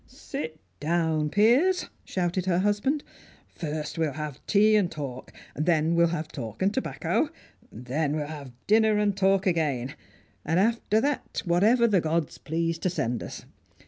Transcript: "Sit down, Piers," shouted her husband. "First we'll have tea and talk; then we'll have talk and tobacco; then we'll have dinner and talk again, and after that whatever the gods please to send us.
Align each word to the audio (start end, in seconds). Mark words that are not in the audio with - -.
"Sit 0.07 0.59
down, 0.79 1.29
Piers," 1.29 1.87
shouted 2.05 2.47
her 2.47 2.57
husband. 2.57 3.03
"First 3.53 3.99
we'll 3.99 4.13
have 4.13 4.43
tea 4.47 4.75
and 4.75 4.89
talk; 4.89 5.31
then 5.55 5.93
we'll 5.93 6.07
have 6.07 6.27
talk 6.29 6.63
and 6.63 6.73
tobacco; 6.73 7.29
then 7.71 8.15
we'll 8.15 8.25
have 8.25 8.51
dinner 8.65 8.97
and 8.97 9.15
talk 9.15 9.45
again, 9.45 9.93
and 10.43 10.59
after 10.59 10.99
that 11.01 11.43
whatever 11.45 11.85
the 11.85 12.01
gods 12.01 12.39
please 12.39 12.79
to 12.79 12.89
send 12.89 13.21
us. 13.21 13.45